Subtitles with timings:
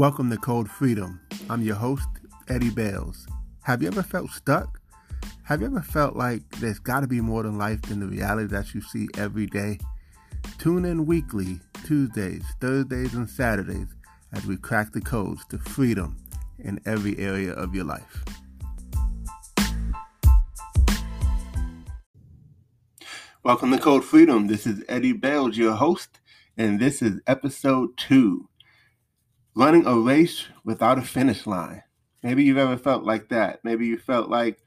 [0.00, 1.20] Welcome to Code Freedom.
[1.50, 2.08] I'm your host,
[2.48, 3.26] Eddie Bales.
[3.64, 4.80] Have you ever felt stuck?
[5.42, 8.46] Have you ever felt like there's got to be more than life than the reality
[8.46, 9.78] that you see every day?
[10.56, 13.88] Tune in weekly, Tuesdays, Thursdays, and Saturdays
[14.32, 16.16] as we crack the codes to freedom
[16.58, 18.24] in every area of your life.
[23.42, 24.46] Welcome to Code Freedom.
[24.46, 26.20] This is Eddie Bales, your host,
[26.56, 28.48] and this is episode two
[29.54, 31.82] running a race without a finish line.
[32.22, 33.60] Maybe you've ever felt like that.
[33.64, 34.58] Maybe you felt like,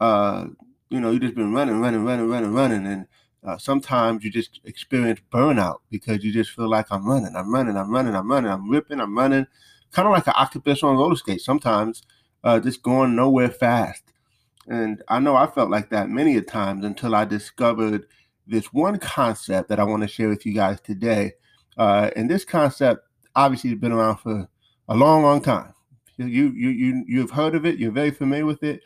[0.00, 0.46] uh,
[0.90, 3.06] you know, you just been running, running, running, running, running, and
[3.44, 7.76] uh, sometimes you just experience burnout because you just feel like I'm running, I'm running,
[7.76, 9.46] I'm running, I'm running, I'm ripping, I'm running,
[9.92, 11.44] kind of like an octopus on roller skates.
[11.44, 12.02] Sometimes
[12.44, 14.02] uh, just going nowhere fast.
[14.66, 18.06] And I know I felt like that many a times until I discovered
[18.46, 21.32] this one concept that I want to share with you guys today.
[21.76, 23.07] Uh, and this concept
[23.44, 24.48] obviously been around for
[24.88, 25.72] a long, long time.
[26.16, 28.80] You you you you've heard of it, you're very familiar with it,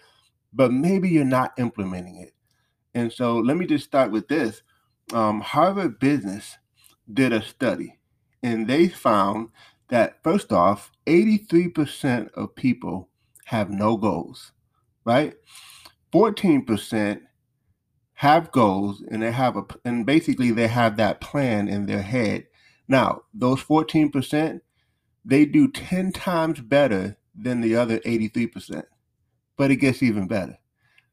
[0.52, 2.34] but maybe you're not implementing it.
[2.94, 4.62] And so let me just start with this.
[5.14, 6.58] Um, Harvard Business
[7.12, 7.98] did a study,
[8.42, 9.48] and they found
[9.88, 13.08] that first off, 83% of people
[13.46, 14.52] have no goals,
[15.04, 15.34] right?
[16.12, 17.20] 14%
[18.14, 22.46] have goals and they have a and basically they have that plan in their head
[22.88, 24.60] now, those 14%,
[25.24, 28.84] they do 10 times better than the other 83%,
[29.56, 30.58] but it gets even better.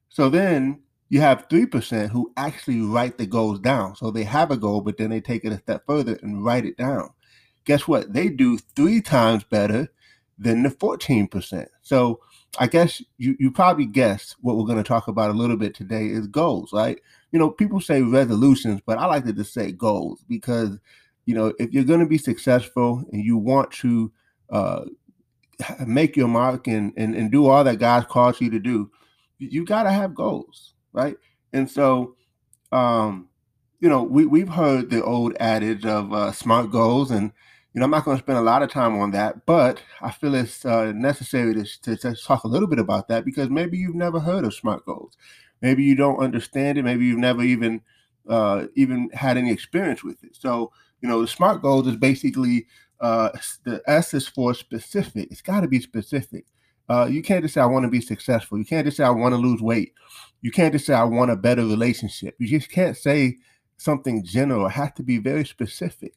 [0.09, 3.95] So then you have 3% who actually write the goals down.
[3.95, 6.65] So they have a goal, but then they take it a step further and write
[6.65, 7.09] it down.
[7.65, 8.13] Guess what?
[8.13, 9.89] They do three times better
[10.37, 11.67] than the 14%.
[11.81, 12.21] So
[12.57, 15.75] I guess you, you probably guessed what we're going to talk about a little bit
[15.75, 16.99] today is goals, right?
[17.31, 20.79] You know, people say resolutions, but I like to just say goals because
[21.29, 24.11] you know, if you're going to be successful and you want to
[24.49, 24.85] uh,
[25.85, 28.89] make your mark and, and and do all that God calls you to do,
[29.37, 31.15] you got to have goals, right?
[31.53, 32.15] And so,
[32.71, 33.29] um,
[33.79, 37.31] you know, we we've heard the old adage of uh, smart goals, and
[37.73, 40.09] you know, I'm not going to spend a lot of time on that, but I
[40.09, 43.77] feel it's uh, necessary to, to, to talk a little bit about that because maybe
[43.77, 45.15] you've never heard of smart goals,
[45.61, 47.81] maybe you don't understand it, maybe you've never even
[48.29, 50.35] uh, even had any experience with it.
[50.35, 52.67] So you know, the SMART goals is basically
[52.99, 53.29] uh,
[53.63, 55.29] the S is for specific.
[55.31, 56.45] It's got to be specific.
[56.89, 58.57] Uh, you can't just say I want to be successful.
[58.57, 59.93] You can't just say I want to lose weight.
[60.41, 62.35] You can't just say I want a better relationship.
[62.39, 63.37] You just can't say
[63.77, 64.65] something general.
[64.65, 66.13] It has to be very specific.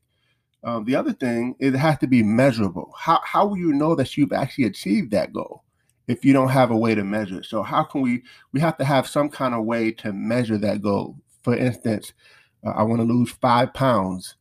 [0.65, 2.95] Um, the other thing is it has to be measurable.
[2.97, 5.65] How how will you know that you've actually achieved that goal
[6.07, 7.47] if you don't have a way to measure it?
[7.47, 10.81] So how can we we have to have some kind of way to measure that
[10.81, 11.17] goal?
[11.43, 12.13] For instance,
[12.65, 14.37] uh, I want to lose five pounds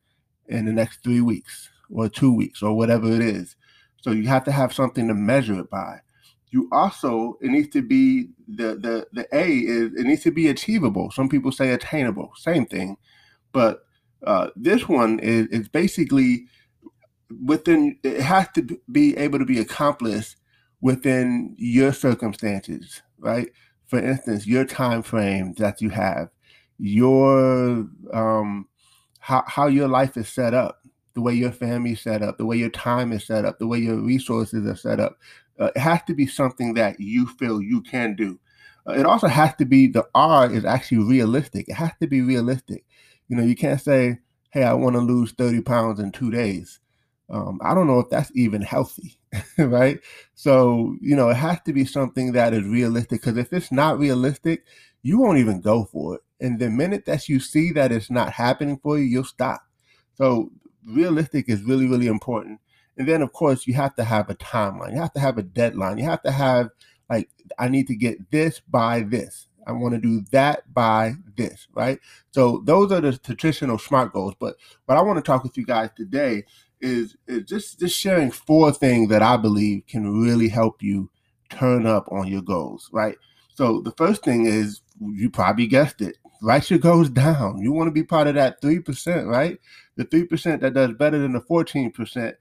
[0.47, 3.55] in the next three weeks or two weeks or whatever it is.
[4.01, 5.99] So you have to have something to measure it by.
[6.49, 10.49] You also it needs to be the the the A is it needs to be
[10.49, 11.09] achievable.
[11.11, 12.97] Some people say attainable, same thing,
[13.53, 13.85] but
[14.25, 16.47] uh, this one is is basically
[17.45, 17.97] within.
[18.03, 20.35] It has to be able to be accomplished
[20.81, 23.49] within your circumstances, right?
[23.87, 26.29] For instance, your time frame that you have,
[26.81, 28.67] your um,
[29.19, 30.81] how, how your life is set up,
[31.13, 33.67] the way your family is set up, the way your time is set up, the
[33.67, 35.17] way your resources are set up.
[35.59, 38.39] Uh, it has to be something that you feel you can do.
[38.87, 41.69] Uh, it also has to be the R is actually realistic.
[41.69, 42.83] It has to be realistic.
[43.29, 44.17] You know, you can't say,
[44.49, 46.79] "Hey, I want to lose thirty pounds in two days."
[47.29, 49.17] Um, I don't know if that's even healthy,
[49.57, 49.99] right?
[50.35, 53.99] So, you know, it has to be something that is realistic because if it's not
[53.99, 54.63] realistic,
[55.03, 56.21] you won't even go for it.
[56.39, 59.61] And the minute that you see that it's not happening for you, you'll stop.
[60.15, 60.51] So
[60.85, 62.59] realistic is really, really important.
[62.97, 64.93] And then of course you have to have a timeline.
[64.93, 65.97] You have to have a deadline.
[65.97, 66.69] You have to have
[67.09, 67.29] like
[67.59, 69.47] I need to get this by this.
[69.67, 71.99] I want to do that by this, right?
[72.31, 74.33] So those are the traditional SMART goals.
[74.39, 76.45] But what I want to talk with you guys today
[76.79, 81.09] is, is just just sharing four things that I believe can really help you
[81.49, 83.17] turn up on your goals, right?
[83.61, 86.17] So the first thing is you probably guessed it.
[86.71, 87.59] Your goals down.
[87.59, 89.59] You want to be part of that 3%, right?
[89.97, 92.33] The 3% that does better than the 14%,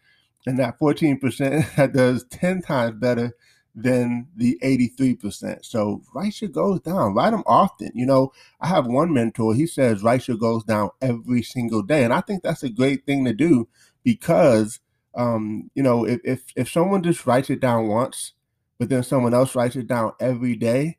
[0.46, 3.36] and that 14% that does 10 times better
[3.74, 5.62] than the 83%.
[5.62, 6.02] So
[6.40, 7.12] your goals down.
[7.12, 7.90] Write them often.
[7.94, 12.02] You know, I have one mentor, he says your goals down every single day.
[12.02, 13.68] And I think that's a great thing to do
[14.04, 14.80] because
[15.14, 18.32] um, you know, if if if someone just writes it down once,
[18.78, 20.96] but then someone else writes it down every day,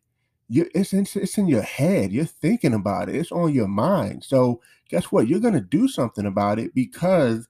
[0.51, 2.11] you it's in, it's in your head.
[2.11, 3.15] You're thinking about it.
[3.15, 4.25] It's on your mind.
[4.25, 5.27] So guess what?
[5.27, 7.47] You're gonna do something about it because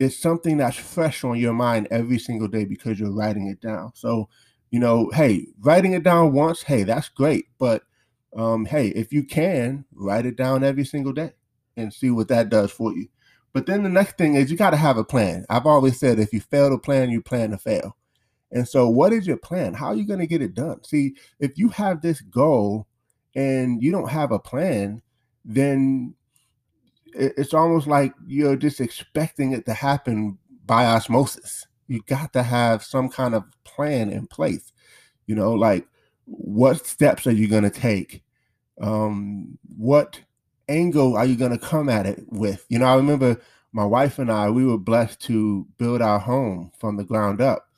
[0.00, 3.92] it's something that's fresh on your mind every single day because you're writing it down.
[3.94, 4.28] So,
[4.72, 7.46] you know, hey, writing it down once, hey, that's great.
[7.58, 7.84] But
[8.36, 11.34] um, hey, if you can, write it down every single day
[11.76, 13.06] and see what that does for you.
[13.52, 15.46] But then the next thing is you got to have a plan.
[15.48, 17.96] I've always said if you fail to plan, you plan to fail.
[18.52, 19.74] And so, what is your plan?
[19.74, 20.84] How are you going to get it done?
[20.84, 22.86] See, if you have this goal
[23.34, 25.02] and you don't have a plan,
[25.44, 26.14] then
[27.14, 31.66] it's almost like you're just expecting it to happen by osmosis.
[31.88, 34.72] You got to have some kind of plan in place.
[35.26, 35.86] You know, like
[36.24, 38.22] what steps are you going to take?
[38.80, 40.20] Um, what
[40.68, 42.64] angle are you going to come at it with?
[42.68, 43.40] You know, I remember
[43.72, 47.68] my wife and I, we were blessed to build our home from the ground up.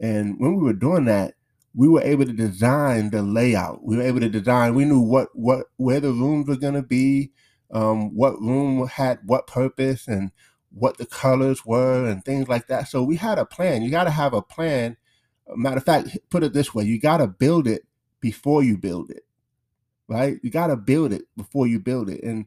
[0.00, 1.34] And when we were doing that,
[1.74, 3.84] we were able to design the layout.
[3.84, 6.82] We were able to design, we knew what, what, where the rooms were going to
[6.82, 7.32] be,
[7.72, 10.30] um, what room had what purpose and
[10.70, 12.88] what the colors were and things like that.
[12.88, 13.82] So we had a plan.
[13.82, 14.96] You got to have a plan.
[15.56, 17.82] Matter of fact, put it this way you got to build it
[18.20, 19.24] before you build it,
[20.08, 20.38] right?
[20.42, 22.22] You got to build it before you build it.
[22.22, 22.46] And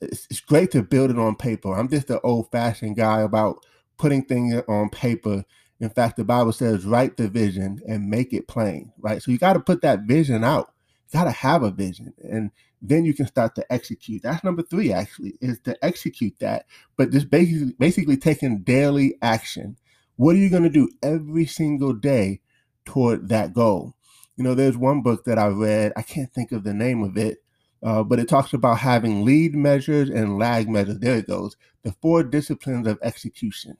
[0.00, 1.74] it's, it's great to build it on paper.
[1.74, 3.64] I'm just an old fashioned guy about
[3.96, 5.44] putting things on paper.
[5.78, 9.22] In fact, the Bible says, write the vision and make it plain, right?
[9.22, 10.72] So you got to put that vision out.
[11.10, 12.14] You got to have a vision.
[12.22, 12.50] And
[12.80, 14.22] then you can start to execute.
[14.22, 16.66] That's number three, actually, is to execute that.
[16.96, 19.76] But just basically, basically taking daily action.
[20.16, 22.40] What are you going to do every single day
[22.86, 23.94] toward that goal?
[24.36, 25.92] You know, there's one book that I read.
[25.96, 27.38] I can't think of the name of it,
[27.82, 30.98] uh, but it talks about having lead measures and lag measures.
[30.98, 31.56] There it goes.
[31.82, 33.76] The four disciplines of execution.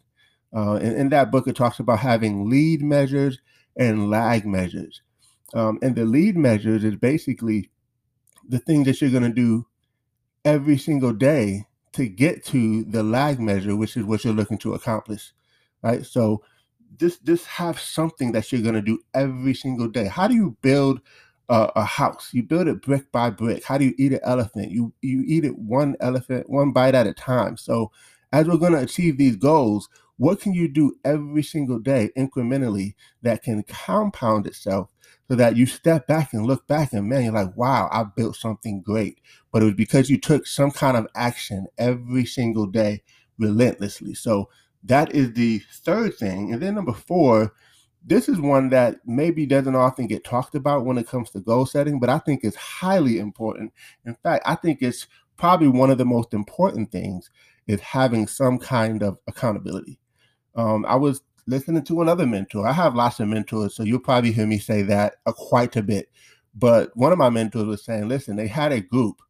[0.56, 3.38] Uh, in, in that book, it talks about having lead measures
[3.76, 5.02] and lag measures.
[5.54, 7.70] Um, and the lead measures is basically
[8.48, 9.66] the things that you're going to do
[10.44, 14.74] every single day to get to the lag measure, which is what you're looking to
[14.74, 15.32] accomplish,
[15.82, 16.04] right?
[16.06, 16.42] So
[16.98, 20.06] just just have something that you're going to do every single day.
[20.06, 21.00] How do you build
[21.48, 22.30] a, a, house?
[22.32, 23.64] You build it brick by brick.
[23.64, 24.70] How do you eat an elephant?
[24.70, 27.56] You you eat it one elephant, one bite at a time.
[27.56, 27.90] So
[28.32, 29.88] as we're going to achieve these goals,
[30.18, 34.90] what can you do every single day incrementally that can compound itself
[35.28, 38.36] so that you step back and look back and man, you're like, wow, I built
[38.36, 39.20] something great.
[39.52, 43.02] But it was because you took some kind of action every single day
[43.38, 44.14] relentlessly.
[44.14, 44.48] So
[44.84, 46.52] that is the third thing.
[46.52, 47.52] And then number four,
[48.04, 51.66] this is one that maybe doesn't often get talked about when it comes to goal
[51.66, 53.72] setting, but I think it's highly important.
[54.04, 57.30] In fact, I think it's probably one of the most important things
[57.66, 59.98] is having some kind of accountability.
[60.56, 62.66] Um, I was listening to another mentor.
[62.66, 65.82] I have lots of mentors, so you'll probably hear me say that uh, quite a
[65.82, 66.10] bit.
[66.54, 69.20] But one of my mentors was saying, listen, they had a group,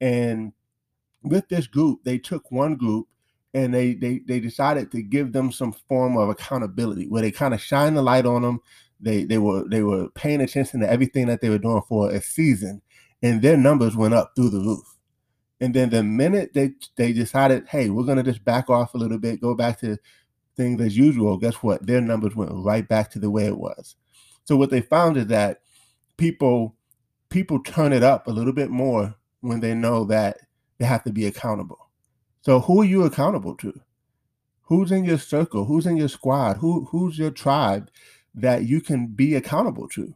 [0.00, 0.52] and
[1.22, 3.08] with this group, they took one group
[3.54, 7.54] and they they they decided to give them some form of accountability where they kind
[7.54, 8.60] of shine the light on them.
[9.00, 12.20] They they were they were paying attention to everything that they were doing for a
[12.20, 12.82] season,
[13.22, 14.86] and their numbers went up through the roof.
[15.60, 19.18] And then the minute they they decided, hey, we're gonna just back off a little
[19.18, 19.98] bit, go back to
[20.56, 21.86] things as usual, guess what?
[21.86, 23.96] Their numbers went right back to the way it was.
[24.44, 25.60] So what they found is that
[26.16, 26.74] people
[27.30, 30.36] people turn it up a little bit more when they know that
[30.78, 31.88] they have to be accountable.
[32.42, 33.80] So who are you accountable to?
[34.64, 35.64] Who's in your circle?
[35.64, 36.58] Who's in your squad?
[36.58, 37.90] Who who's your tribe
[38.34, 40.14] that you can be accountable to?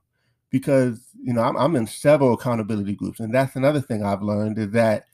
[0.50, 4.58] Because you know I'm, I'm in several accountability groups, and that's another thing I've learned
[4.58, 5.04] is that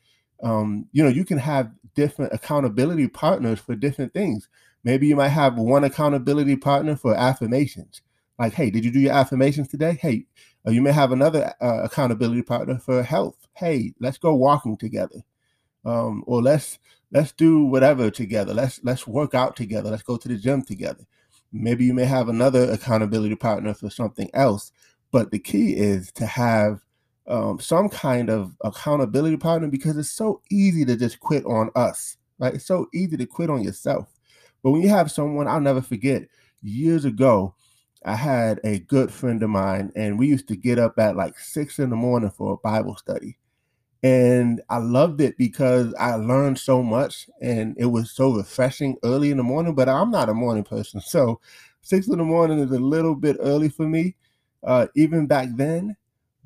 [0.42, 4.48] um, you know you can have different accountability partners for different things.
[4.84, 8.02] Maybe you might have one accountability partner for affirmations.
[8.38, 9.98] Like, hey, did you do your affirmations today?
[10.00, 10.26] Hey,
[10.66, 13.46] uh, you may have another uh, accountability partner for health.
[13.54, 15.22] Hey, let's go walking together,
[15.84, 16.78] um, or let's
[17.12, 18.54] let's do whatever together.
[18.54, 19.90] Let's let's work out together.
[19.90, 21.04] Let's go to the gym together.
[21.52, 24.72] Maybe you may have another accountability partner for something else.
[25.10, 26.80] But the key is to have
[27.26, 32.16] um, some kind of accountability partner because it's so easy to just quit on us,
[32.38, 32.54] right?
[32.54, 34.08] It's so easy to quit on yourself.
[34.62, 36.22] But when you have someone, I'll never forget,
[36.62, 37.54] years ago,
[38.04, 41.38] I had a good friend of mine, and we used to get up at like
[41.38, 43.38] six in the morning for a Bible study.
[44.02, 49.30] And I loved it because I learned so much and it was so refreshing early
[49.30, 49.74] in the morning.
[49.74, 51.00] But I'm not a morning person.
[51.06, 51.40] So
[51.82, 54.16] six in the morning is a little bit early for me,
[54.64, 55.96] uh, even back then.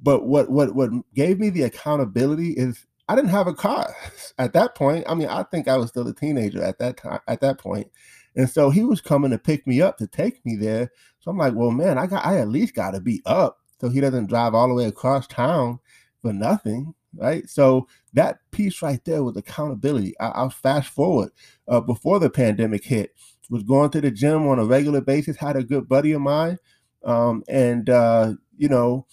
[0.03, 3.95] But what what what gave me the accountability is I didn't have a car
[4.39, 5.05] at that point.
[5.09, 7.91] I mean, I think I was still a teenager at that time, at that point.
[8.35, 10.91] And so he was coming to pick me up to take me there.
[11.21, 13.89] So I'm like, well, man, I got I at least got to be up so
[13.89, 15.79] he doesn't drive all the way across town
[16.23, 16.95] for nothing.
[17.15, 17.49] right?
[17.49, 20.19] So that piece right there was accountability.
[20.21, 21.31] I, will fast forward
[21.69, 23.15] uh, before the pandemic hit,
[23.51, 26.59] was going to the gym on a regular basis, had a good buddy of mine.
[27.05, 29.07] Um, and, uh, you know,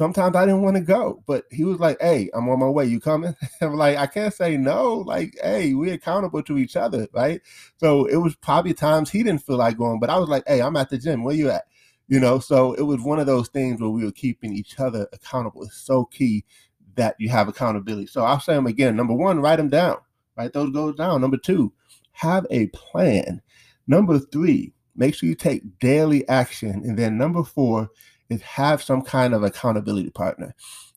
[0.00, 2.86] sometimes I didn't want to go, but he was like, Hey, I'm on my way.
[2.86, 3.36] You coming?
[3.60, 4.94] I'm like, I can't say no.
[4.94, 7.42] Like, hey, we're accountable to each other, right?
[7.76, 10.62] So it was probably times he didn't feel like going, but I was like, Hey,
[10.62, 11.22] I'm at the gym.
[11.22, 11.64] Where you at?
[12.08, 15.06] You know, so it was one of those things where we were keeping each other
[15.12, 15.64] accountable.
[15.64, 16.46] It's so key
[16.94, 18.06] that you have accountability.
[18.06, 18.96] So I'll say them again.
[18.96, 19.98] Number one, write them down.
[20.34, 21.20] Write those goals down.
[21.20, 21.74] Number two,
[22.12, 23.42] have a plan.
[23.86, 26.70] Number three, make sure you take daily action.
[26.86, 27.90] And then number four
[28.30, 30.54] is have some kind of accountability partner.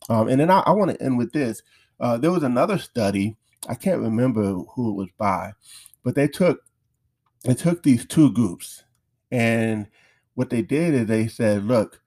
[0.10, 1.62] Um, and then I, I want to end with this.
[2.00, 3.38] Uh, there was another study.
[3.68, 5.54] I can't remember who it was by,
[6.04, 6.62] but they took
[7.44, 8.84] they took these two groups,
[9.32, 9.88] and
[10.36, 12.02] what they did is they said, "Look,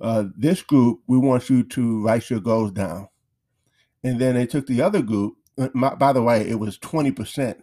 [0.00, 3.08] uh, this group, we want you to write your goals down,"
[4.02, 5.34] and then they took the other group.
[5.58, 7.62] Uh, by the way, it was twenty percent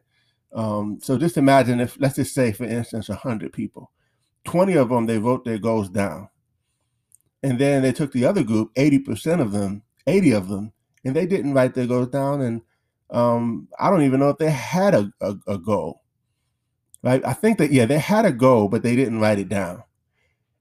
[0.53, 3.91] um, so just imagine if, let's just say, for instance, 100 people,
[4.45, 6.29] 20 of them, they wrote their goals down.
[7.43, 10.73] And then they took the other group, 80% of them, 80 of them,
[11.05, 12.41] and they didn't write their goals down.
[12.41, 12.61] And
[13.09, 16.01] um, I don't even know if they had a, a, a goal.
[17.01, 17.25] Right?
[17.25, 19.83] I think that, yeah, they had a goal, but they didn't write it down.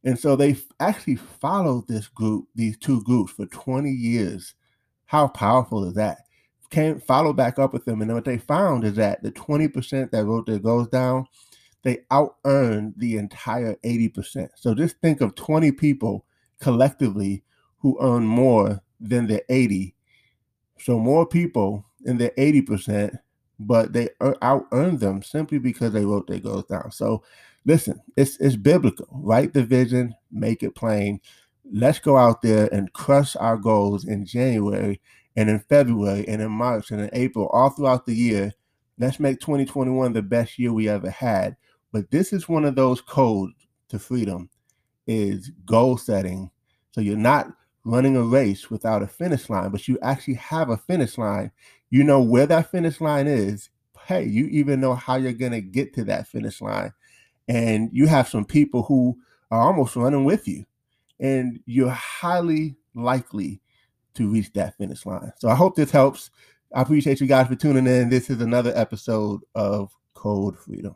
[0.04, 4.54] And so they actually followed this group, these two groups, for 20 years.
[5.06, 6.18] How powerful is that?
[6.70, 10.24] came follow back up with them, and what they found is that the 20% that
[10.24, 11.26] wrote their goals down,
[11.82, 14.50] they out earned the entire 80%.
[14.56, 16.26] So just think of 20 people
[16.60, 17.42] collectively
[17.78, 19.94] who earn more than the 80.
[20.80, 23.18] So more people in the 80%,
[23.58, 24.10] but they
[24.42, 26.90] out earned them simply because they wrote their goals down.
[26.92, 27.22] So
[27.64, 29.08] listen, it's it's biblical.
[29.10, 31.20] Write the vision, make it plain.
[31.70, 35.00] Let's go out there and crush our goals in January
[35.36, 38.52] and in February and in March and in April, all throughout the year.
[38.98, 41.56] Let's make 2021 the best year we ever had.
[41.92, 43.54] But this is one of those codes
[43.90, 44.50] to freedom
[45.08, 46.50] is goal setting.
[46.92, 47.52] So you're not
[47.84, 51.50] running a race without a finish line, but you actually have a finish line.
[51.90, 53.70] You know where that finish line is.
[54.06, 56.92] Hey, you even know how you're going to get to that finish line.
[57.48, 59.18] And you have some people who
[59.50, 60.64] are almost running with you.
[61.18, 63.60] And you're highly likely
[64.14, 65.32] to reach that finish line.
[65.38, 66.30] So I hope this helps.
[66.74, 68.10] I appreciate you guys for tuning in.
[68.10, 70.94] This is another episode of Code Freedom.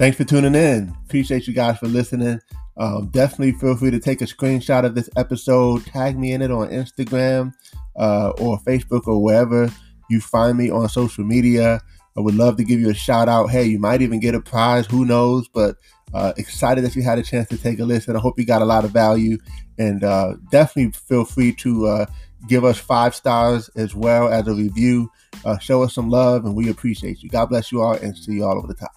[0.00, 0.96] Thanks for tuning in.
[1.04, 2.40] Appreciate you guys for listening.
[2.78, 6.50] Um, definitely feel free to take a screenshot of this episode, tag me in it
[6.50, 7.52] on Instagram
[7.96, 9.70] uh, or Facebook or wherever
[10.08, 11.82] you find me on social media.
[12.16, 13.50] I would love to give you a shout out.
[13.50, 14.86] Hey, you might even get a prize.
[14.86, 15.48] Who knows?
[15.48, 15.76] But
[16.14, 18.16] uh, excited that you had a chance to take a listen.
[18.16, 19.36] I hope you got a lot of value.
[19.78, 22.06] And uh, definitely feel free to uh,
[22.48, 25.10] give us five stars as well as a review.
[25.44, 27.28] Uh, show us some love, and we appreciate you.
[27.28, 28.92] God bless you all, and see you all over the top.